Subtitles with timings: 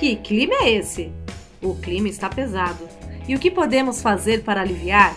[0.00, 1.12] Que clima é esse?
[1.60, 2.88] O clima está pesado.
[3.28, 5.14] E o que podemos fazer para aliviar?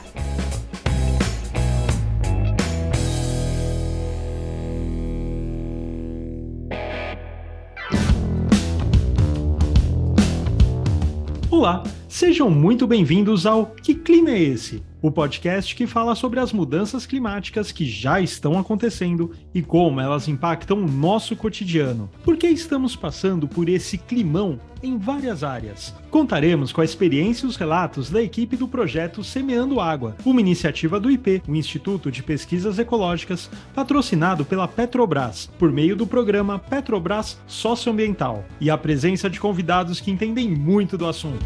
[11.49, 14.83] Olá, sejam muito bem-vindos ao Que Clima é Esse?
[15.03, 20.29] O podcast que fala sobre as mudanças climáticas que já estão acontecendo e como elas
[20.29, 22.09] impactam o nosso cotidiano.
[22.23, 25.93] Porque estamos passando por esse climão em várias áreas.
[26.09, 31.01] Contaremos com a experiência e os relatos da equipe do projeto Semeando Água, uma iniciativa
[31.01, 37.37] do IP, o Instituto de Pesquisas Ecológicas, patrocinado pela Petrobras, por meio do programa Petrobras
[37.45, 41.45] Socioambiental, e a presença de convidados que entendem muito do assunto.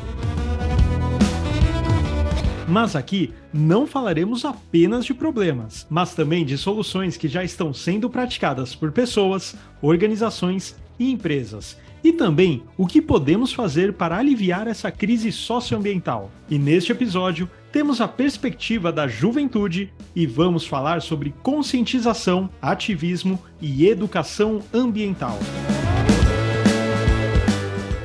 [2.68, 8.10] Mas aqui não falaremos apenas de problemas, mas também de soluções que já estão sendo
[8.10, 11.78] praticadas por pessoas, organizações e empresas.
[12.04, 16.30] E também o que podemos fazer para aliviar essa crise socioambiental.
[16.50, 23.88] E neste episódio, temos a perspectiva da juventude e vamos falar sobre conscientização, ativismo e
[23.88, 25.40] educação ambiental.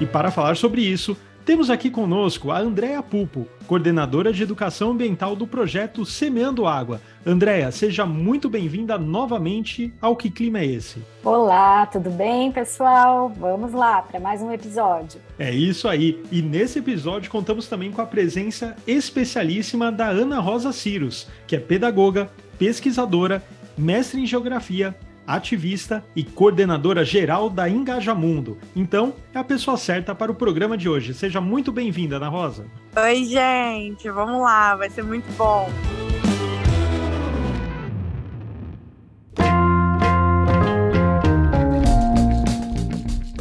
[0.00, 5.34] E para falar sobre isso, temos aqui conosco a Andréa Pupo, coordenadora de educação ambiental
[5.34, 7.00] do projeto Semeando Água.
[7.26, 11.02] Andréa, seja muito bem-vinda novamente ao Que Clima é Esse?
[11.24, 13.28] Olá, tudo bem, pessoal?
[13.28, 15.20] Vamos lá para mais um episódio.
[15.38, 16.22] É isso aí.
[16.30, 21.60] E nesse episódio contamos também com a presença especialíssima da Ana Rosa Ciros, que é
[21.60, 23.42] pedagoga, pesquisadora,
[23.76, 24.94] mestre em geografia,
[25.26, 28.58] ativista e coordenadora geral da Engajamundo.
[28.74, 31.14] Então, é a pessoa certa para o programa de hoje.
[31.14, 32.66] Seja muito bem-vinda, Ana Rosa.
[32.96, 34.10] Oi, gente.
[34.10, 35.70] Vamos lá, vai ser muito bom.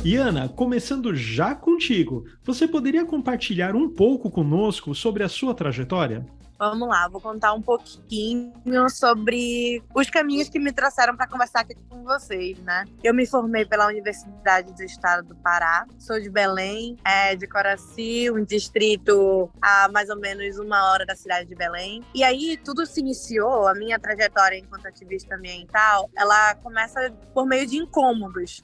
[0.04, 6.26] E Ana, começando já contigo, você poderia compartilhar um pouco conosco sobre a sua trajetória?
[6.62, 8.54] Vamos lá, vou contar um pouquinho
[8.88, 12.86] sobre os caminhos que me trouxeram para conversar aqui com vocês, né?
[13.04, 18.30] Eu me formei pela Universidade do Estado do Pará, sou de Belém, é, de Coraci,
[18.30, 22.04] um distrito a mais ou menos uma hora da cidade de Belém.
[22.14, 27.66] E aí tudo se iniciou, a minha trajetória enquanto ativista ambiental, ela começa por meio
[27.66, 28.64] de incômodos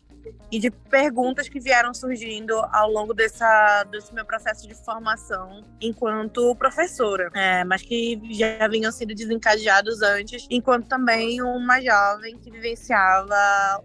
[0.52, 6.56] e de perguntas que vieram surgindo ao longo dessa, desse meu processo de formação enquanto
[6.56, 13.36] professora, é, mas que já vinham sendo desencadeados antes, enquanto também uma jovem que vivenciava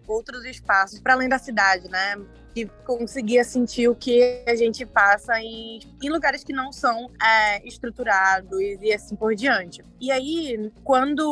[0.07, 2.17] outros espaços para além da cidade, né?
[2.55, 7.67] Que conseguia sentir o que a gente passa em, em lugares que não são é,
[7.67, 9.83] estruturados e assim por diante.
[10.01, 11.23] E aí, quando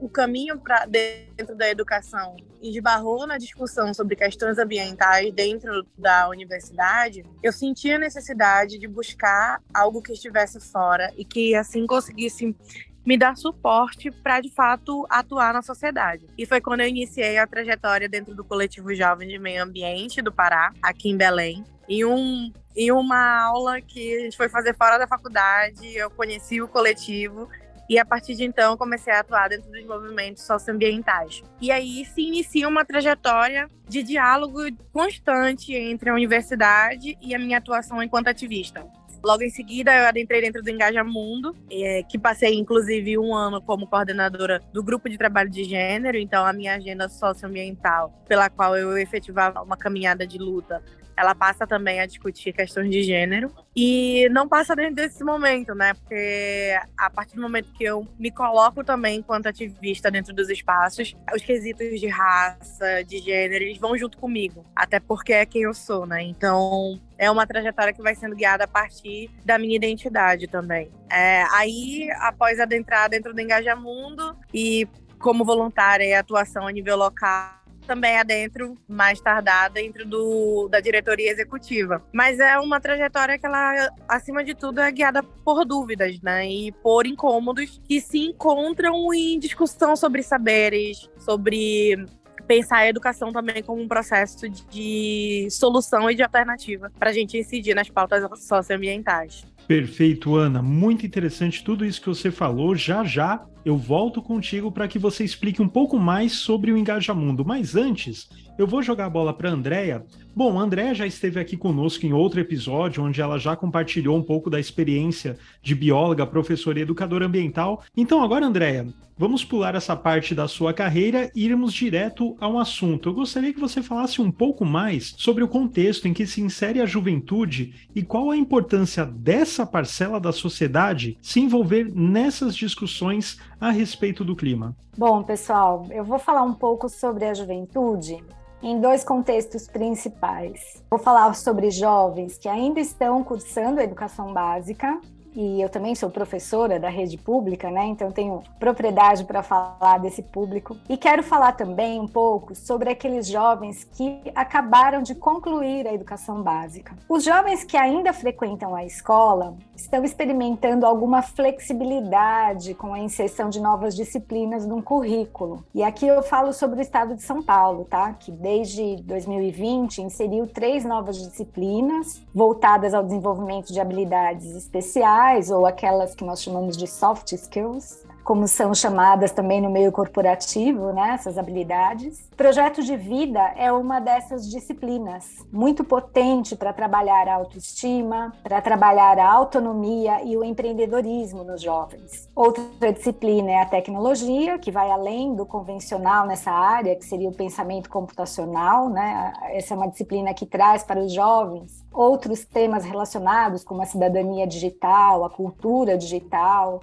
[0.00, 7.24] o caminho para dentro da educação esbarrou na discussão sobre questões ambientais dentro da universidade,
[7.42, 12.56] eu senti a necessidade de buscar algo que estivesse fora e que assim conseguisse
[13.04, 16.26] me dar suporte para de fato atuar na sociedade.
[16.38, 20.32] E foi quando eu iniciei a trajetória dentro do coletivo Jovem de Meio Ambiente do
[20.32, 21.64] Pará, aqui em Belém.
[21.86, 26.62] Em, um, em uma aula que a gente foi fazer fora da faculdade, eu conheci
[26.62, 27.48] o coletivo
[27.88, 31.42] e a partir de então comecei a atuar dentro dos movimentos socioambientais.
[31.60, 34.60] E aí se inicia uma trajetória de diálogo
[34.92, 38.86] constante entre a universidade e a minha atuação enquanto ativista.
[39.24, 43.58] Logo em seguida, eu adentrei dentro do Engaja Mundo, é, que passei inclusive um ano
[43.62, 46.18] como coordenadora do grupo de trabalho de gênero.
[46.18, 50.82] Então, a minha agenda socioambiental, pela qual eu efetivava uma caminhada de luta,
[51.16, 53.50] ela passa também a discutir questões de gênero.
[53.76, 55.94] E não passa dentro desse momento, né?
[55.94, 61.14] Porque a partir do momento que eu me coloco também enquanto ativista dentro dos espaços,
[61.34, 64.64] os quesitos de raça, de gênero, eles vão junto comigo.
[64.76, 66.22] Até porque é quem eu sou, né?
[66.22, 70.90] Então, é uma trajetória que vai sendo guiada a partir da minha identidade também.
[71.10, 74.86] É, aí, após adentrar dentro do Engajamundo e
[75.18, 81.30] como voluntária e atuação a nível local, também adentro, mais tardar, dentro do, da diretoria
[81.30, 82.02] executiva.
[82.12, 86.48] Mas é uma trajetória que ela, acima de tudo, é guiada por dúvidas, né?
[86.48, 92.06] E por incômodos que se encontram em discussão sobre saberes, sobre
[92.46, 97.38] pensar a educação também como um processo de solução e de alternativa para a gente
[97.38, 99.44] incidir nas pautas socioambientais.
[99.66, 100.62] Perfeito, Ana.
[100.62, 102.74] Muito interessante tudo isso que você falou.
[102.76, 107.44] Já já eu volto contigo para que você explique um pouco mais sobre o Engajamundo.
[107.44, 108.28] Mas antes,
[108.58, 110.04] eu vou jogar a bola para a Andrea.
[110.36, 114.22] Bom, a Andrea já esteve aqui conosco em outro episódio, onde ela já compartilhou um
[114.22, 117.82] pouco da experiência de bióloga, professora e educadora ambiental.
[117.96, 122.58] Então, agora, Andrea, vamos pular essa parte da sua carreira e irmos direto a um
[122.58, 123.08] assunto.
[123.08, 126.80] Eu gostaria que você falasse um pouco mais sobre o contexto em que se insere
[126.80, 133.70] a juventude e qual a importância dessa parcela da sociedade se envolver nessas discussões a
[133.70, 134.76] respeito do clima.
[134.96, 138.22] Bom, pessoal, eu vou falar um pouco sobre a juventude
[138.62, 140.82] em dois contextos principais.
[140.90, 145.00] Vou falar sobre jovens que ainda estão cursando a educação básica
[145.34, 147.86] e eu também sou professora da rede pública, né?
[147.86, 150.76] Então tenho propriedade para falar desse público.
[150.88, 156.42] E quero falar também um pouco sobre aqueles jovens que acabaram de concluir a educação
[156.42, 156.94] básica.
[157.08, 163.60] Os jovens que ainda frequentam a escola estão experimentando alguma flexibilidade com a inserção de
[163.60, 165.64] novas disciplinas num currículo.
[165.74, 168.12] E aqui eu falo sobre o estado de São Paulo, tá?
[168.12, 176.14] Que desde 2020 inseriu três novas disciplinas voltadas ao desenvolvimento de habilidades especiais ou aquelas
[176.14, 181.36] que nós chamamos de soft skills, como são chamadas também no meio corporativo, né, essas
[181.36, 182.26] habilidades.
[182.36, 189.18] Projeto de vida é uma dessas disciplinas, muito potente para trabalhar a autoestima, para trabalhar
[189.18, 192.28] a autonomia e o empreendedorismo nos jovens.
[192.34, 197.34] Outra disciplina é a tecnologia, que vai além do convencional nessa área, que seria o
[197.34, 199.32] pensamento computacional, né?
[199.50, 204.46] Essa é uma disciplina que traz para os jovens outros temas relacionados, como a cidadania
[204.46, 206.80] digital, a cultura digital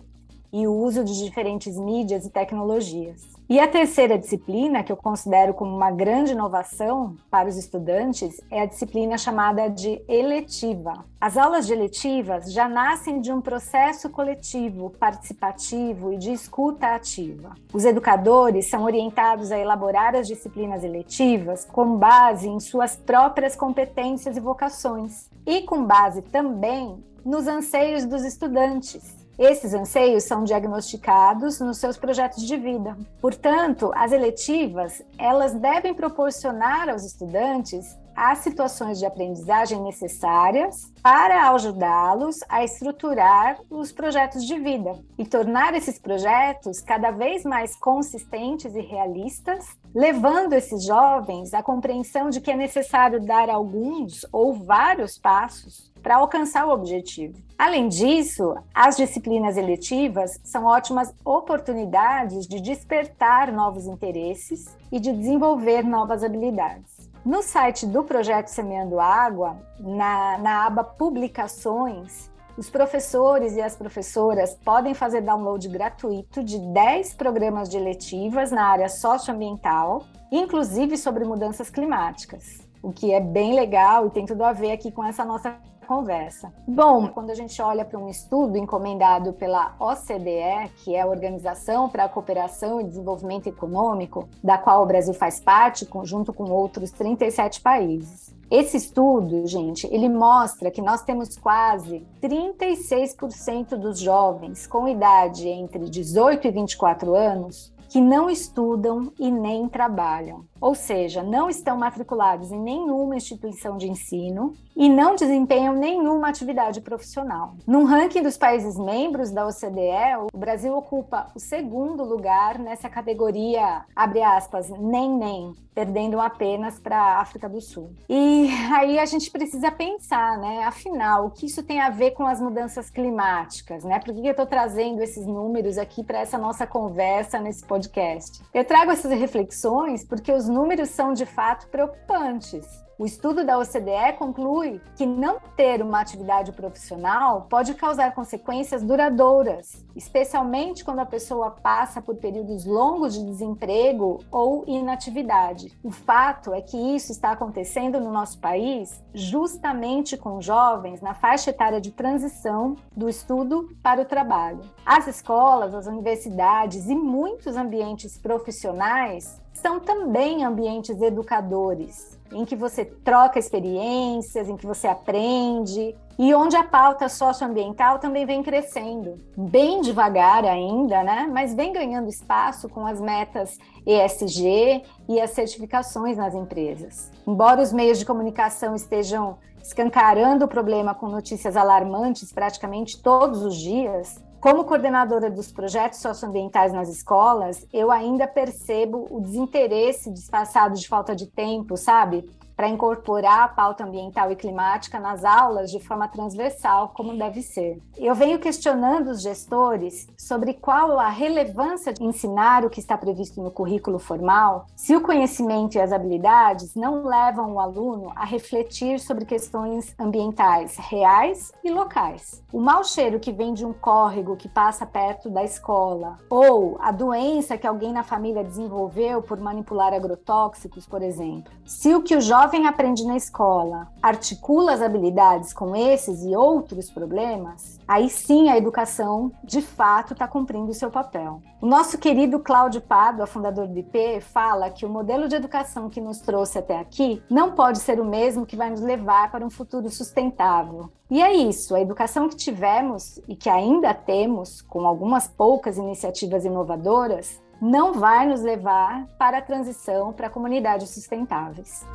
[0.51, 3.31] e o uso de diferentes mídias e tecnologias.
[3.51, 8.61] E a terceira disciplina, que eu considero como uma grande inovação para os estudantes, é
[8.61, 11.03] a disciplina chamada de eletiva.
[11.19, 17.53] As aulas de eletivas já nascem de um processo coletivo, participativo e de escuta ativa.
[17.73, 24.37] Os educadores são orientados a elaborar as disciplinas eletivas com base em suas próprias competências
[24.37, 31.79] e vocações, e com base também nos anseios dos estudantes esses anseios são diagnosticados nos
[31.79, 32.95] seus projetos de vida.
[33.19, 42.41] Portanto, as eletivas, elas devem proporcionar aos estudantes as situações de aprendizagem necessárias para ajudá-los
[42.47, 48.79] a estruturar os projetos de vida e tornar esses projetos cada vez mais consistentes e
[48.79, 55.91] realistas, levando esses jovens à compreensão de que é necessário dar alguns ou vários passos
[56.03, 57.41] para alcançar o objetivo.
[57.57, 65.81] Além disso, as disciplinas eletivas são ótimas oportunidades de despertar novos interesses e de desenvolver
[65.81, 67.00] novas habilidades.
[67.23, 74.55] No site do Projeto Semeando Água, na, na aba Publicações, os professores e as professoras
[74.65, 81.69] podem fazer download gratuito de 10 programas de eletivas na área socioambiental, inclusive sobre mudanças
[81.69, 85.55] climáticas, o que é bem legal e tem tudo a ver aqui com essa nossa
[85.85, 86.53] conversa.
[86.67, 91.89] Bom, quando a gente olha para um estudo encomendado pela OCDE, que é a Organização
[91.89, 96.91] para a Cooperação e Desenvolvimento Econômico, da qual o Brasil faz parte, junto com outros
[96.91, 98.33] 37 países.
[98.51, 105.89] Esse estudo, gente, ele mostra que nós temos quase 36% dos jovens com idade entre
[105.89, 112.51] 18 e 24 anos que não estudam e nem trabalham ou seja, não estão matriculados
[112.51, 117.55] em nenhuma instituição de ensino e não desempenham nenhuma atividade profissional.
[117.67, 123.83] No ranking dos países membros da OCDE, o Brasil ocupa o segundo lugar nessa categoria,
[123.95, 127.91] abre aspas, nem nem, perdendo apenas para a África do Sul.
[128.09, 132.25] E aí a gente precisa pensar, né, afinal, o que isso tem a ver com
[132.25, 133.99] as mudanças climáticas, né?
[133.99, 138.41] Por que eu estou trazendo esses números aqui para essa nossa conversa nesse podcast?
[138.53, 142.67] Eu trago essas reflexões porque os números são de fato preocupantes.
[143.01, 149.83] O estudo da OCDE conclui que não ter uma atividade profissional pode causar consequências duradouras,
[149.95, 155.75] especialmente quando a pessoa passa por períodos longos de desemprego ou inatividade.
[155.83, 161.49] O fato é que isso está acontecendo no nosso país justamente com jovens na faixa
[161.49, 164.61] etária de transição do estudo para o trabalho.
[164.85, 172.85] As escolas, as universidades e muitos ambientes profissionais são também ambientes educadores em que você
[172.85, 179.81] troca experiências, em que você aprende, e onde a pauta socioambiental também vem crescendo, bem
[179.81, 181.29] devagar ainda, né?
[181.31, 187.11] Mas vem ganhando espaço com as metas ESG e as certificações nas empresas.
[187.27, 193.55] Embora os meios de comunicação estejam escancarando o problema com notícias alarmantes praticamente todos os
[193.55, 200.87] dias, Como coordenadora dos projetos socioambientais nas escolas, eu ainda percebo o desinteresse disfarçado de
[200.87, 202.27] falta de tempo, sabe?
[202.61, 207.81] Para incorporar a pauta ambiental e climática nas aulas de forma transversal, como deve ser.
[207.97, 213.41] Eu venho questionando os gestores sobre qual a relevância de ensinar o que está previsto
[213.41, 218.99] no currículo formal, se o conhecimento e as habilidades não levam o aluno a refletir
[218.99, 222.43] sobre questões ambientais reais e locais.
[222.53, 226.91] O mau cheiro que vem de um córrego que passa perto da escola, ou a
[226.91, 231.51] doença que alguém na família desenvolveu por manipular agrotóxicos, por exemplo.
[231.65, 236.35] Se o que o jovem jovem aprende na escola articula as habilidades com esses e
[236.35, 241.41] outros problemas, aí sim a educação de fato está cumprindo o seu papel.
[241.61, 246.01] O nosso querido Cláudio Pádua, fundador do IP, fala que o modelo de educação que
[246.01, 249.49] nos trouxe até aqui não pode ser o mesmo que vai nos levar para um
[249.49, 250.89] futuro sustentável.
[251.09, 256.43] E é isso, a educação que tivemos e que ainda temos, com algumas poucas iniciativas
[256.43, 261.85] inovadoras, não vai nos levar para a transição para comunidades sustentáveis.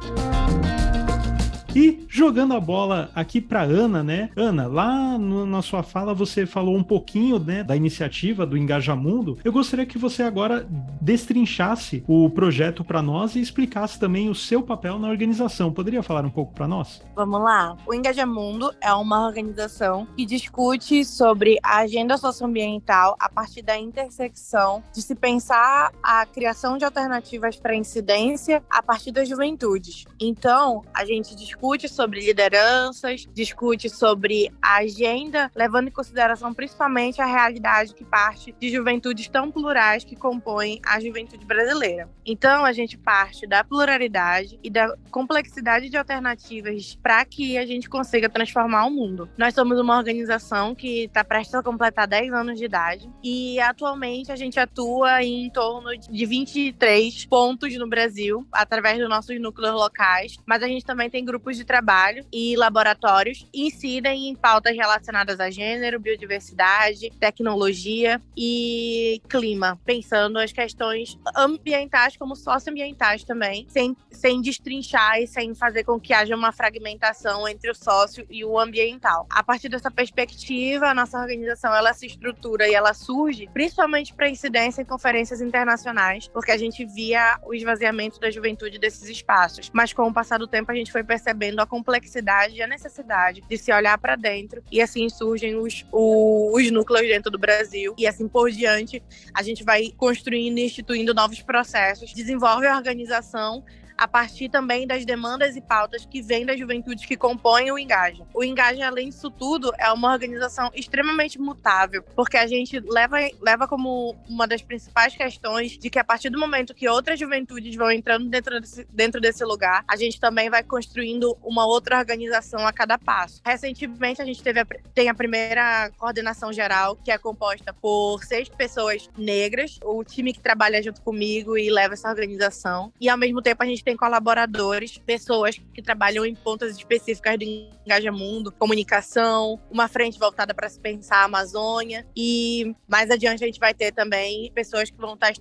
[1.76, 4.30] E jogando a bola aqui para Ana, né?
[4.34, 9.36] Ana, lá no, na sua fala você falou um pouquinho, né, da iniciativa do Engajamundo.
[9.44, 10.66] Eu gostaria que você agora
[11.02, 15.70] destrinchasse o projeto para nós e explicasse também o seu papel na organização.
[15.70, 17.02] Poderia falar um pouco para nós?
[17.14, 17.76] Vamos lá.
[17.86, 24.82] O Engajamundo é uma organização que discute sobre a agenda socioambiental a partir da intersecção
[24.94, 30.06] de se pensar a criação de alternativas para incidência a partir das juventudes.
[30.18, 37.20] Então, a gente discute discute sobre lideranças, discute sobre a agenda, levando em consideração principalmente
[37.20, 42.08] a realidade que parte de juventudes tão plurais que compõem a juventude brasileira.
[42.24, 47.88] Então, a gente parte da pluralidade e da complexidade de alternativas para que a gente
[47.88, 49.28] consiga transformar o mundo.
[49.36, 54.30] Nós somos uma organização que está prestes a completar 10 anos de idade e atualmente
[54.30, 60.36] a gente atua em torno de 23 pontos no Brasil através dos nossos núcleos locais,
[60.46, 65.50] mas a gente também tem grupos de trabalho e laboratórios incidem em pautas relacionadas a
[65.50, 75.20] gênero, biodiversidade, tecnologia e clima, pensando as questões ambientais como socioambientais também, sem, sem destrinchar
[75.20, 79.26] e sem fazer com que haja uma fragmentação entre o sócio e o ambiental.
[79.30, 84.28] A partir dessa perspectiva, a nossa organização ela se estrutura e ela surge principalmente para
[84.28, 89.70] incidência em conferências internacionais, porque a gente via o esvaziamento da juventude desses espaços.
[89.72, 92.66] Mas com o passar do tempo a gente foi percebendo percebendo a complexidade e a
[92.66, 94.62] necessidade de se olhar para dentro.
[94.72, 97.94] E assim surgem os, os núcleos dentro do Brasil.
[97.98, 99.02] E assim por diante,
[99.34, 103.62] a gente vai construindo e instituindo novos processos, desenvolve a organização
[103.96, 108.26] a partir também das demandas e pautas que vêm das juventudes que compõem o Engaja.
[108.34, 113.66] O Engaja, além disso tudo, é uma organização extremamente mutável, porque a gente leva, leva
[113.66, 117.90] como uma das principais questões de que a partir do momento que outras juventudes vão
[117.90, 122.72] entrando dentro desse, dentro desse lugar, a gente também vai construindo uma outra organização a
[122.72, 123.40] cada passo.
[123.44, 128.48] Recentemente, a gente teve a, tem a primeira coordenação geral, que é composta por seis
[128.48, 133.40] pessoas negras, o time que trabalha junto comigo e leva essa organização, e ao mesmo
[133.40, 137.44] tempo a gente tem colaboradores, pessoas que trabalham em pontas específicas do
[137.86, 142.04] Engajamundo, comunicação, uma frente voltada para se pensar a Amazônia.
[142.14, 145.32] E mais adiante a gente vai ter também pessoas que vão estar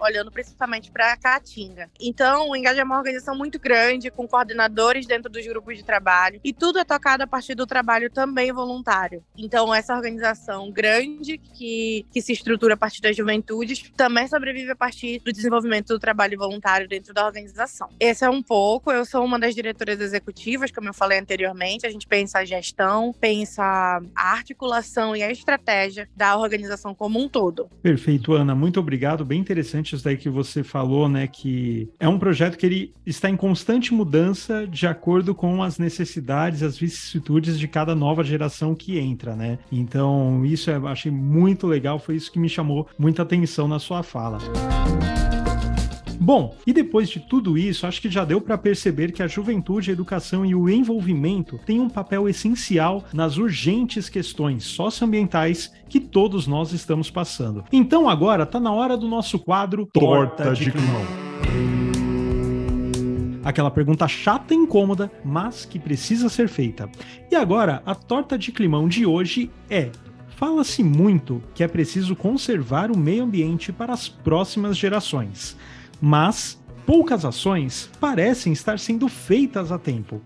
[0.00, 1.90] olhando principalmente para a Caatinga.
[2.00, 6.40] Então, o Engaja é uma organização muito grande, com coordenadores dentro dos grupos de trabalho,
[6.44, 9.22] e tudo é tocado a partir do trabalho também voluntário.
[9.36, 14.76] Então, essa organização grande, que, que se estrutura a partir das juventudes, também sobrevive a
[14.76, 17.88] partir do desenvolvimento do trabalho voluntário dentro da organização.
[17.98, 21.90] Esse é um pouco, eu sou uma das diretoras executivas, como eu falei anteriormente, a
[21.90, 23.62] gente pensa a gestão, pensa
[24.14, 27.68] a articulação e a estratégia da organização como um todo.
[27.82, 31.26] Perfeito, Ana, muito obrigado, bem interessante interessante isso daí que você falou, né?
[31.26, 36.62] Que é um projeto que ele está em constante mudança de acordo com as necessidades,
[36.62, 39.58] as vicissitudes de cada nova geração que entra, né?
[39.70, 44.02] Então, isso eu achei muito legal, foi isso que me chamou muita atenção na sua
[44.02, 44.38] fala.
[46.24, 49.90] Bom, e depois de tudo isso, acho que já deu para perceber que a juventude,
[49.90, 56.46] a educação e o envolvimento têm um papel essencial nas urgentes questões socioambientais que todos
[56.46, 57.62] nós estamos passando.
[57.70, 61.02] Então agora está na hora do nosso quadro Torta, Torta de Climão.
[63.44, 66.88] Aquela pergunta chata e incômoda, mas que precisa ser feita.
[67.30, 69.90] E agora, a torta de climão de hoje é
[70.36, 75.56] Fala-se muito que é preciso conservar o meio ambiente para as próximas gerações
[76.04, 80.20] mas poucas ações parecem estar sendo feitas a tempo.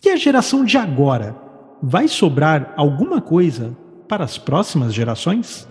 [0.00, 1.34] E a geração de agora?
[1.82, 3.76] Vai sobrar alguma coisa
[4.06, 5.68] para as próximas gerações?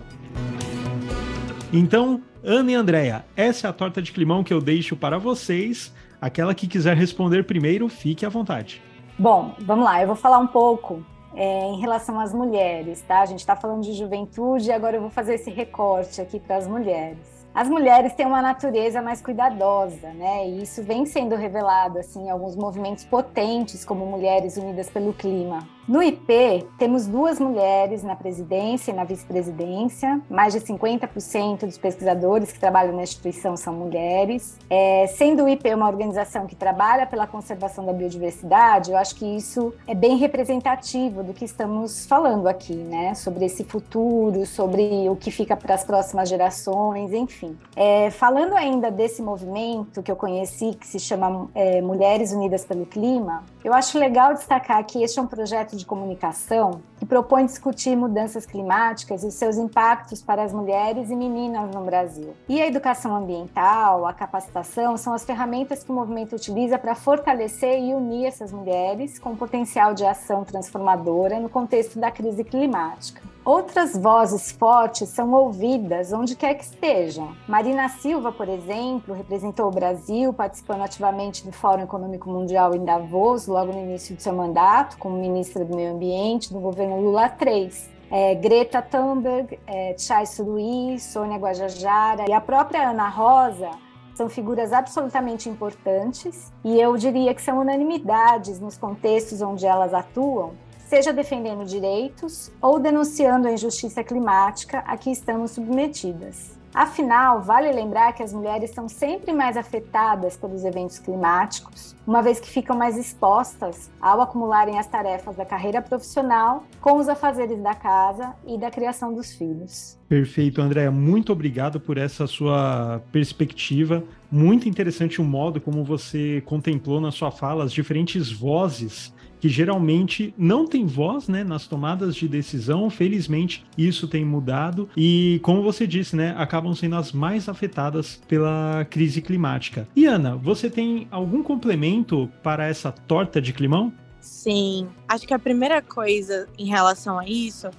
[1.71, 5.93] Então, Ana e Andréia, essa é a torta de climão que eu deixo para vocês.
[6.19, 8.81] Aquela que quiser responder primeiro, fique à vontade.
[9.17, 13.21] Bom, vamos lá, eu vou falar um pouco é, em relação às mulheres, tá?
[13.21, 16.67] A gente está falando de juventude, agora eu vou fazer esse recorte aqui para as
[16.67, 17.32] mulheres.
[17.53, 20.47] As mulheres têm uma natureza mais cuidadosa, né?
[20.47, 25.59] E isso vem sendo revelado assim em alguns movimentos potentes, como Mulheres Unidas pelo Clima.
[25.85, 30.21] No IP, temos duas mulheres na presidência e na vice-presidência.
[30.29, 34.57] Mais de 50% dos pesquisadores que trabalham na instituição são mulheres.
[34.69, 39.25] É, sendo o IP uma organização que trabalha pela conservação da biodiversidade, eu acho que
[39.25, 43.13] isso é bem representativo do que estamos falando aqui, né?
[43.13, 47.42] Sobre esse futuro, sobre o que fica para as próximas gerações, enfim.
[47.75, 52.85] É, falando ainda desse movimento que eu conheci, que se chama é, Mulheres Unidas pelo
[52.85, 57.95] Clima, eu acho legal destacar que este é um projeto de comunicação que propõe discutir
[57.95, 62.33] mudanças climáticas e seus impactos para as mulheres e meninas no Brasil.
[62.47, 67.79] E a educação ambiental, a capacitação são as ferramentas que o movimento utiliza para fortalecer
[67.79, 73.32] e unir essas mulheres com potencial de ação transformadora no contexto da crise climática.
[73.45, 77.35] Outras vozes fortes são ouvidas onde quer que estejam.
[77.45, 83.45] Marina Silva, por exemplo, representou o Brasil participando ativamente do Fórum Econômico Mundial em Davos,
[83.45, 87.69] logo no início do seu mandato, como ministra do Meio Ambiente do governo Lula III.
[88.09, 93.71] É, Greta Thunberg, é, Chai Suruí, Sônia Guajajara e a própria Ana Rosa
[94.15, 100.51] são figuras absolutamente importantes e eu diria que são unanimidades nos contextos onde elas atuam
[100.93, 106.55] seja defendendo direitos ou denunciando a injustiça climática a que estamos submetidas.
[106.71, 112.39] Afinal, vale lembrar que as mulheres são sempre mais afetadas pelos eventos climáticos, uma vez
[112.39, 117.73] que ficam mais expostas ao acumularem as tarefas da carreira profissional com os afazeres da
[117.73, 119.99] casa e da criação dos filhos.
[120.07, 120.91] Perfeito, Andréa.
[120.91, 124.03] Muito obrigado por essa sua perspectiva.
[124.31, 129.12] Muito interessante o modo como você contemplou na sua fala as diferentes vozes
[129.43, 132.89] que geralmente não tem voz né, nas tomadas de decisão.
[132.89, 138.87] Felizmente, isso tem mudado e, como você disse, né, acabam sendo as mais afetadas pela
[138.89, 139.85] crise climática.
[139.93, 143.91] E Ana, você tem algum complemento para essa torta de climão?
[144.21, 147.69] Sim, acho que a primeira coisa em relação a isso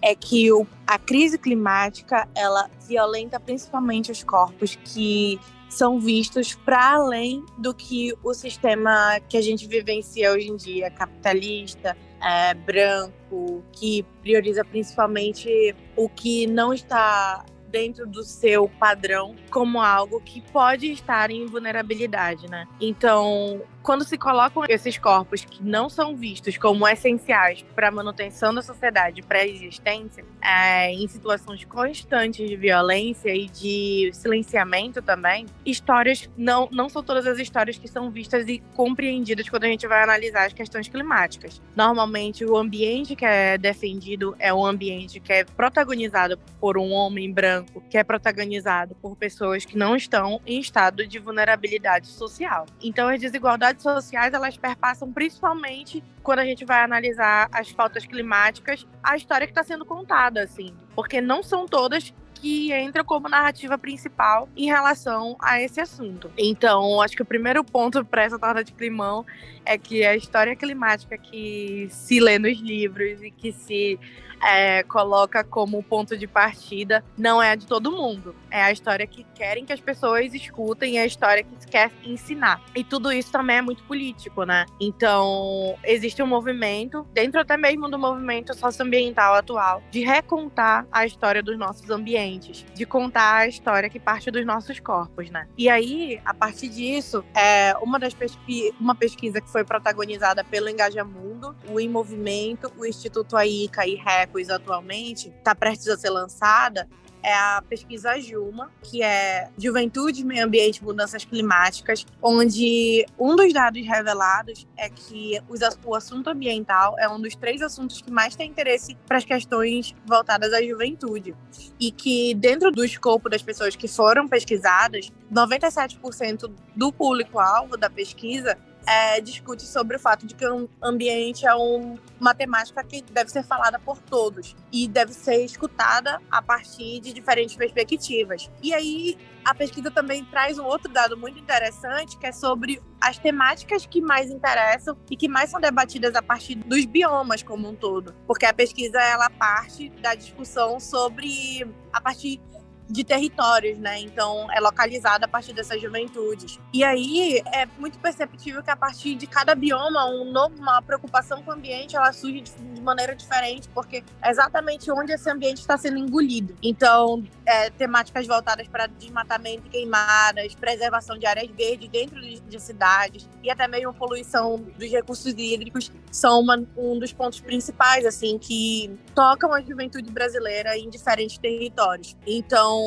[0.00, 6.94] é que o, a crise climática ela violenta principalmente os corpos que são vistos para
[6.94, 13.62] além do que o sistema que a gente vivencia hoje em dia, capitalista, é, branco,
[13.72, 20.90] que prioriza principalmente o que não está dentro do seu padrão como algo que pode
[20.90, 22.66] estar em vulnerabilidade, né?
[22.80, 28.52] Então, quando se colocam esses corpos que não são vistos como essenciais para a manutenção
[28.52, 35.46] da sociedade, para a existência, é, em situações constantes de violência e de silenciamento também,
[35.64, 39.86] histórias não, não são todas as histórias que são vistas e compreendidas quando a gente
[39.86, 41.62] vai analisar as questões climáticas.
[41.74, 47.32] Normalmente, o ambiente que é defendido é um ambiente que é protagonizado por um homem
[47.32, 52.66] branco, que é protagonizado por pessoas que não estão em estado de vulnerabilidade social.
[52.82, 58.04] Então, as desigualdades desigualdades sociais elas perpassam principalmente quando a gente vai analisar as pautas
[58.04, 63.28] climáticas, a história que está sendo contada, assim, porque não são todas que entram como
[63.28, 66.28] narrativa principal em relação a esse assunto.
[66.36, 69.24] Então, acho que o primeiro ponto para essa torta de climão
[69.64, 73.96] é que a história climática que se lê nos livros e que se
[74.42, 78.34] é, coloca como ponto de partida não é a de todo mundo.
[78.50, 81.66] É a história que querem que as pessoas escutem e é a história que se
[81.66, 82.62] quer ensinar.
[82.74, 84.64] E tudo isso também é muito político, né?
[84.80, 91.42] Então, existe um movimento, dentro até mesmo do movimento socioambiental atual, de recontar a história
[91.42, 95.48] dos nossos ambientes, de contar a história que parte dos nossos corpos, né?
[95.56, 100.68] E aí, a partir disso, é uma das pesqui uma pesquisa que foi protagonizada pelo
[100.68, 106.10] Engajamundo, o Em Movimento, o Instituto AICA e REC Ecos atualmente, está prestes a ser
[106.10, 106.88] lançada,
[107.28, 113.52] é a pesquisa Juma, que é Juventude, Meio Ambiente e Mudanças Climáticas, onde um dos
[113.52, 115.38] dados revelados é que
[115.84, 119.94] o assunto ambiental é um dos três assuntos que mais tem interesse para as questões
[120.06, 121.34] voltadas à juventude.
[121.78, 128.56] E que, dentro do escopo das pessoas que foram pesquisadas, 97% do público-alvo da pesquisa
[128.88, 133.30] é, discute sobre o fato de que o ambiente é um, uma temática que deve
[133.30, 138.50] ser falada por todos e deve ser escutada a partir de diferentes perspectivas.
[138.62, 143.18] E aí a pesquisa também traz um outro dado muito interessante, que é sobre as
[143.18, 147.74] temáticas que mais interessam e que mais são debatidas a partir dos biomas como um
[147.74, 152.40] todo, porque a pesquisa ela parte da discussão sobre a partir
[152.88, 154.00] de territórios, né?
[154.00, 156.58] Então é localizada a partir dessas juventudes.
[156.72, 161.42] E aí é muito perceptível que a partir de cada bioma, um novo, uma preocupação
[161.42, 165.58] com o ambiente, ela surge de, de maneira diferente, porque é exatamente onde esse ambiente
[165.58, 166.54] está sendo engolido.
[166.62, 172.60] Então, é, temáticas voltadas para desmatamento e queimadas, preservação de áreas verdes dentro de, de
[172.60, 178.38] cidades e até mesmo poluição dos recursos hídricos são uma, um dos pontos principais, assim,
[178.38, 182.16] que tocam a juventude brasileira em diferentes territórios.
[182.26, 182.77] Então,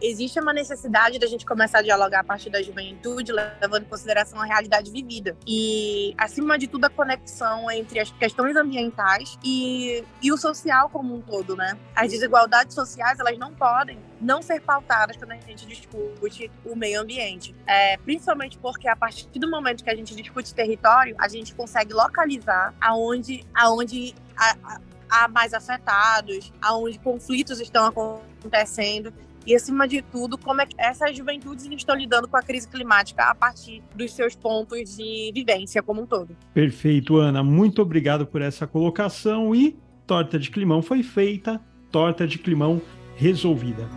[0.00, 4.40] existe uma necessidade da gente começar a dialogar a partir da juventude, levando em consideração
[4.40, 5.36] a realidade vivida.
[5.46, 11.14] E, acima de tudo, a conexão entre as questões ambientais e, e o social como
[11.14, 11.76] um todo, né?
[11.94, 17.00] As desigualdades sociais, elas não podem não ser pautadas quando a gente discute o meio
[17.00, 17.54] ambiente.
[17.66, 21.92] É, principalmente porque a partir do momento que a gente discute território, a gente consegue
[21.92, 29.12] localizar aonde, aonde há, há mais afetados, aonde conflitos estão acontecendo
[29.48, 33.24] e, acima de tudo, como é que essas juventudes estão lidando com a crise climática
[33.24, 36.36] a partir dos seus pontos de vivência como um todo.
[36.52, 37.42] Perfeito, Ana.
[37.42, 39.74] Muito obrigado por essa colocação e
[40.06, 41.58] torta de climão foi feita,
[41.90, 42.82] torta de climão
[43.16, 43.88] resolvida.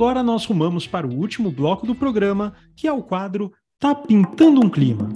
[0.00, 4.64] Agora nós rumamos para o último bloco do programa, que é o quadro Tá Pintando
[4.64, 5.10] um Clima.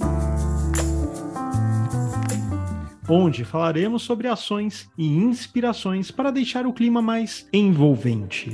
[3.08, 8.52] Onde falaremos sobre ações e inspirações para deixar o clima mais envolvente.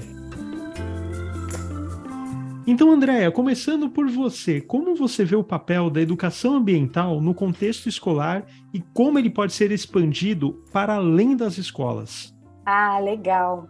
[2.64, 7.88] Então, Andréia, começando por você, como você vê o papel da educação ambiental no contexto
[7.88, 12.32] escolar e como ele pode ser expandido para além das escolas?
[12.64, 13.68] Ah, legal.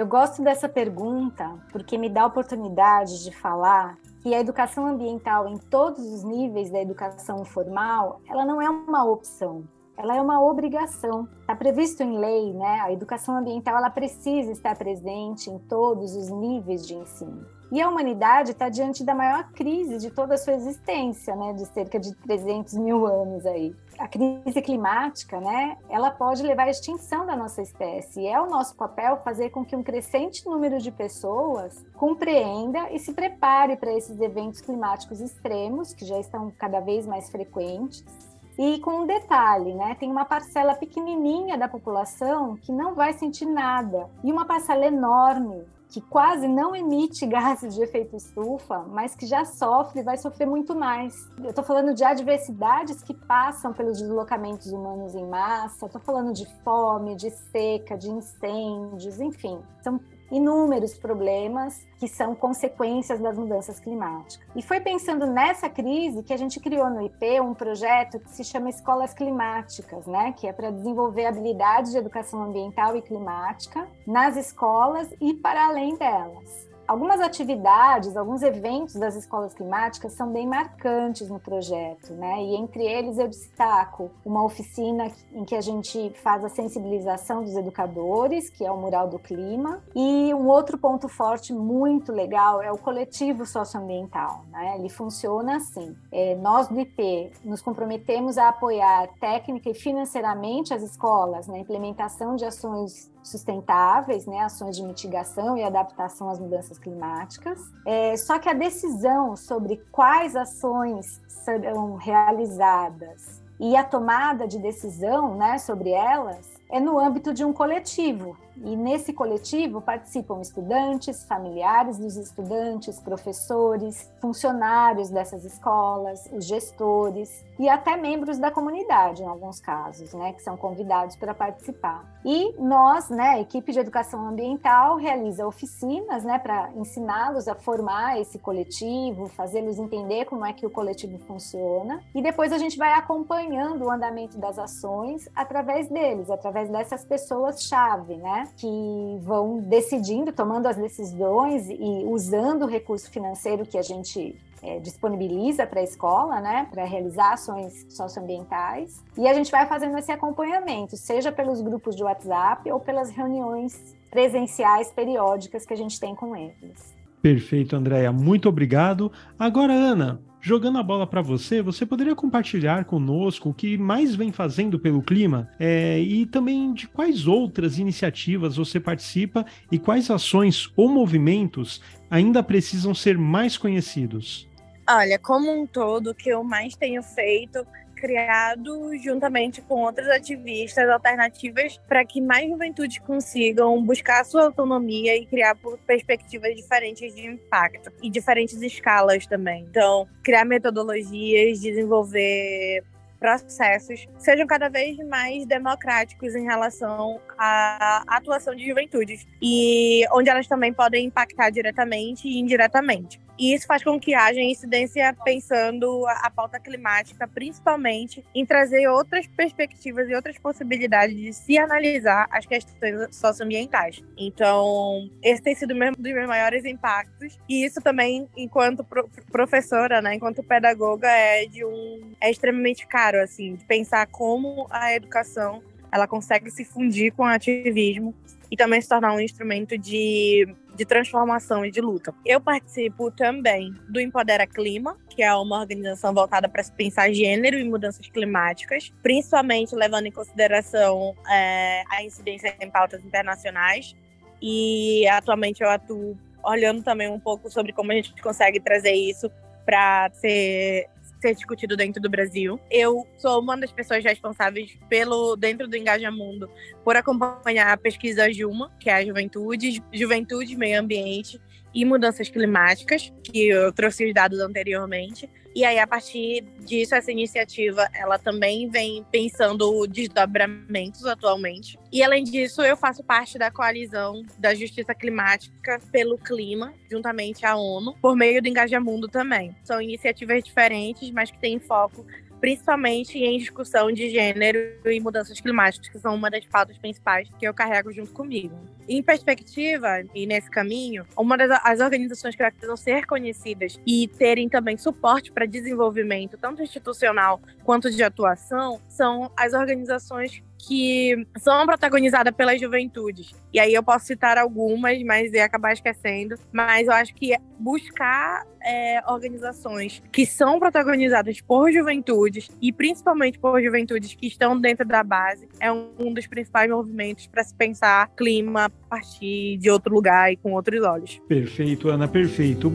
[0.00, 5.46] Eu gosto dessa pergunta porque me dá a oportunidade de falar que a educação ambiental
[5.46, 9.62] em todos os níveis da educação formal, ela não é uma opção,
[10.00, 11.28] ela é uma obrigação.
[11.40, 12.80] Está previsto em lei, né?
[12.80, 17.46] A educação ambiental ela precisa estar presente em todos os níveis de ensino.
[17.70, 21.66] E a humanidade está diante da maior crise de toda a sua existência, né, de
[21.66, 23.76] cerca de 300 mil anos aí.
[23.96, 28.22] A crise climática, né, ela pode levar à extinção da nossa espécie.
[28.22, 32.98] E é o nosso papel fazer com que um crescente número de pessoas compreenda e
[32.98, 38.29] se prepare para esses eventos climáticos extremos, que já estão cada vez mais frequentes.
[38.58, 39.94] E com um detalhe, né?
[39.98, 45.64] Tem uma parcela pequenininha da população que não vai sentir nada e uma parcela enorme
[45.90, 50.74] que quase não emite gases de efeito estufa, mas que já sofre, vai sofrer muito
[50.74, 51.28] mais.
[51.38, 56.46] Eu estou falando de adversidades que passam pelos deslocamentos humanos em massa, estou falando de
[56.62, 64.46] fome, de seca, de incêndios, enfim, são inúmeros problemas que são consequências das mudanças climáticas.
[64.54, 68.44] E foi pensando nessa crise que a gente criou no IP um projeto que se
[68.44, 74.36] chama Escolas Climáticas, né, que é para desenvolver habilidades de educação ambiental e climática nas
[74.36, 76.69] escolas e para além delas.
[76.90, 82.42] Algumas atividades, alguns eventos das escolas climáticas são bem marcantes no projeto, né?
[82.42, 87.54] E entre eles eu destaco uma oficina em que a gente faz a sensibilização dos
[87.54, 92.72] educadores, que é o Mural do Clima, e um outro ponto forte muito legal é
[92.72, 94.74] o coletivo socioambiental, né?
[94.76, 100.82] Ele funciona assim: é, nós do IP nos comprometemos a apoiar técnica e financeiramente as
[100.82, 107.60] escolas na implementação de ações sustentáveis, né, ações de mitigação e adaptação às mudanças climáticas.
[107.86, 115.34] É, só que a decisão sobre quais ações serão realizadas e a tomada de decisão
[115.34, 118.36] né, sobre elas é no âmbito de um coletivo.
[118.62, 127.68] E nesse coletivo participam estudantes, familiares dos estudantes, professores, funcionários dessas escolas, os gestores e
[127.68, 132.04] até membros da comunidade, em alguns casos, né, que são convidados para participar.
[132.22, 138.20] E nós, né, a equipe de educação ambiental, realiza oficinas, né, para ensiná-los a formar
[138.20, 142.02] esse coletivo, fazê-los entender como é que o coletivo funciona.
[142.14, 148.16] E depois a gente vai acompanhando o andamento das ações através deles, através dessas pessoas-chave,
[148.16, 154.36] né, que vão decidindo, tomando as decisões e usando o recurso financeiro que a gente
[154.62, 159.02] é, disponibiliza para a escola, né, para realizar ações socioambientais.
[159.16, 163.96] E a gente vai fazendo esse acompanhamento, seja pelos grupos de WhatsApp ou pelas reuniões
[164.10, 166.94] presenciais periódicas que a gente tem com eles.
[167.22, 168.12] Perfeito, Andréia.
[168.12, 169.12] Muito obrigado.
[169.38, 174.32] Agora, Ana, Jogando a bola para você, você poderia compartilhar conosco o que mais vem
[174.32, 180.72] fazendo pelo clima é, e também de quais outras iniciativas você participa e quais ações
[180.74, 184.48] ou movimentos ainda precisam ser mais conhecidos?
[184.88, 187.58] Olha, como um todo, o que eu mais tenho feito
[188.00, 195.26] criado juntamente com outras ativistas alternativas para que mais juventudes consigam buscar sua autonomia e
[195.26, 199.66] criar perspectivas diferentes de impacto e diferentes escalas também.
[199.68, 202.82] Então, criar metodologias, desenvolver
[203.20, 210.48] processos sejam cada vez mais democráticos em relação à atuação de juventudes e onde elas
[210.48, 213.20] também podem impactar diretamente e indiretamente.
[213.40, 219.26] E isso faz com que haja incidência pensando a pauta climática, principalmente em trazer outras
[219.28, 224.04] perspectivas e outras possibilidades de se analisar as questões socioambientais.
[224.18, 227.38] Então, esse tem sido um dos meus maiores impactos.
[227.48, 228.84] E isso também, enquanto
[229.32, 234.94] professora, né, enquanto pedagoga, é de um é extremamente caro, assim, de pensar como a
[234.94, 238.14] educação ela consegue se fundir com o ativismo
[238.50, 240.46] e também se tornar um instrumento de
[240.80, 242.14] de transformação e de luta.
[242.24, 247.64] Eu participo também do Empodera Clima, que é uma organização voltada para pensar gênero e
[247.64, 253.94] mudanças climáticas, principalmente levando em consideração é, a incidência em pautas internacionais.
[254.40, 259.30] E atualmente eu atuo olhando também um pouco sobre como a gente consegue trazer isso
[259.66, 260.88] para ser
[261.20, 262.58] ser discutido dentro do Brasil.
[262.70, 266.50] Eu sou uma das pessoas responsáveis pelo dentro do Engajamundo
[266.84, 271.40] por acompanhar a pesquisa Juma, que é a Juventude, Juventude, Meio Ambiente
[271.74, 275.28] e Mudanças Climáticas, que eu trouxe os dados anteriormente.
[275.54, 281.78] E aí, a partir disso, essa iniciativa, ela também vem pensando desdobramentos atualmente.
[281.92, 287.56] E além disso, eu faço parte da coalizão da Justiça Climática pelo Clima, juntamente à
[287.56, 289.56] ONU, por meio do Engajamundo também.
[289.64, 292.06] São iniciativas diferentes, mas que têm foco
[292.40, 297.46] principalmente em discussão de gênero e mudanças climáticas, que são uma das pautas principais que
[297.46, 298.58] eu carrego junto comigo.
[298.88, 304.48] Em perspectiva, e nesse caminho, uma das as organizações que precisam ser conhecidas e terem
[304.48, 312.34] também suporte para desenvolvimento, tanto institucional quanto de atuação, são as organizações que são protagonizadas
[312.34, 313.32] pelas juventudes.
[313.52, 316.36] E aí eu posso citar algumas, mas ia acabar esquecendo.
[316.52, 323.62] Mas eu acho que buscar é, organizações que são protagonizadas por juventudes e principalmente por
[323.62, 328.66] juventudes que estão dentro da base é um, dos principais movimentos para se pensar clima
[328.66, 331.20] a partir de outro lugar e com outros olhos.
[331.28, 332.72] Perfeito, Ana, perfeito.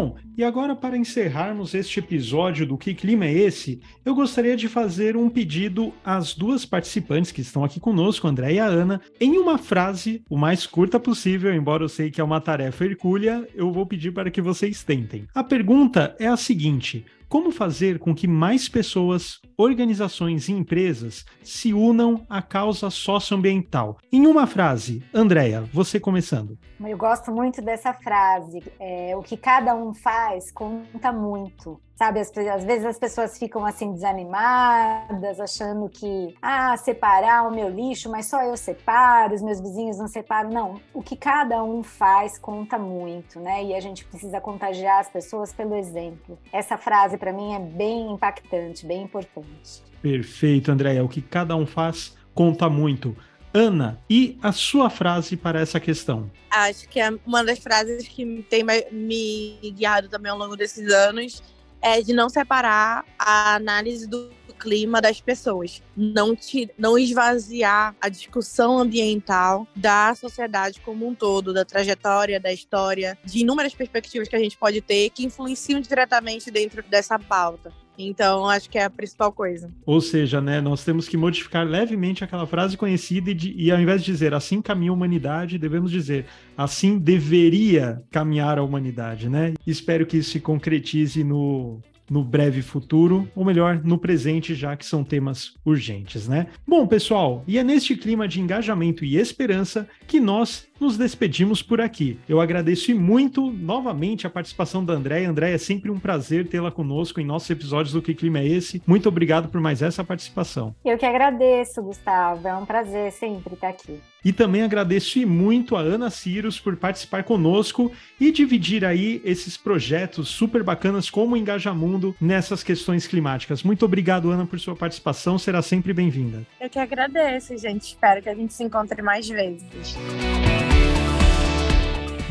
[0.00, 4.66] Bom, e agora para encerrarmos este episódio do Que Clima é Esse, eu gostaria de
[4.66, 9.36] fazer um pedido às duas participantes que estão aqui conosco, André e a Ana, em
[9.36, 13.70] uma frase o mais curta possível, embora eu sei que é uma tarefa hercúlea, eu
[13.70, 15.26] vou pedir para que vocês tentem.
[15.34, 21.72] A pergunta é a seguinte: como fazer com que mais pessoas, organizações e empresas se
[21.72, 23.98] unam à causa socioambiental?
[24.12, 26.58] Em uma frase, Andréia, você começando.
[26.80, 28.60] Eu gosto muito dessa frase.
[28.80, 31.80] É, o que cada um faz conta muito.
[32.00, 37.68] Sabe, às, às, vezes as pessoas ficam assim desanimadas, achando que, ah, separar o meu
[37.68, 40.48] lixo, mas só eu separo, os meus vizinhos não separam.
[40.48, 43.62] Não, o que cada um faz conta muito, né?
[43.62, 46.38] E a gente precisa contagiar as pessoas pelo exemplo.
[46.50, 49.82] Essa frase, para mim, é bem impactante, bem importante.
[50.00, 51.04] Perfeito, Andréia.
[51.04, 53.14] O que cada um faz conta muito.
[53.52, 56.30] Ana, e a sua frase para essa questão?
[56.50, 61.42] Acho que é uma das frases que tem me guiado também ao longo desses anos
[61.82, 68.08] é de não separar a análise do clima das pessoas, não, te, não esvaziar a
[68.10, 74.36] discussão ambiental da sociedade como um todo, da trajetória, da história, de inúmeras perspectivas que
[74.36, 77.72] a gente pode ter que influenciam diretamente dentro dessa pauta.
[78.06, 79.70] Então, acho que é a principal coisa.
[79.84, 83.80] Ou seja, né, nós temos que modificar levemente aquela frase conhecida e, de, e ao
[83.80, 89.54] invés de dizer assim caminha a humanidade, devemos dizer assim deveria caminhar a humanidade, né?
[89.66, 94.84] Espero que isso se concretize no, no breve futuro, ou melhor, no presente, já que
[94.84, 96.48] são temas urgentes, né?
[96.66, 101.80] Bom, pessoal, e é neste clima de engajamento e esperança que nós nos despedimos por
[101.80, 102.18] aqui.
[102.28, 105.28] Eu agradeço muito novamente a participação da Andréia.
[105.28, 108.82] Andréia, é sempre um prazer tê-la conosco em nossos episódios do Que Clima é Esse.
[108.86, 110.74] Muito obrigado por mais essa participação.
[110.84, 112.48] Eu que agradeço, Gustavo.
[112.48, 114.00] É um prazer sempre estar aqui.
[114.24, 117.90] E também agradeço muito a Ana Ciros por participar conosco
[118.20, 123.62] e dividir aí esses projetos super bacanas como o Engajamundo nessas questões climáticas.
[123.62, 125.38] Muito obrigado, Ana, por sua participação.
[125.38, 126.46] Será sempre bem-vinda.
[126.60, 127.82] Eu que agradeço, gente.
[127.82, 129.96] Espero que a gente se encontre mais vezes.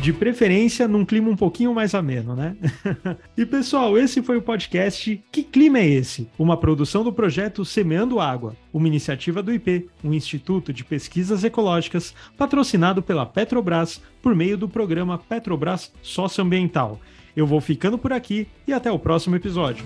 [0.00, 2.56] De preferência num clima um pouquinho mais ameno, né?
[3.36, 6.26] e pessoal, esse foi o podcast Que Clima é Esse?
[6.38, 12.14] Uma produção do projeto Semeando Água, uma iniciativa do IP, um instituto de pesquisas ecológicas
[12.38, 16.98] patrocinado pela Petrobras por meio do programa Petrobras Socioambiental.
[17.36, 19.84] Eu vou ficando por aqui e até o próximo episódio.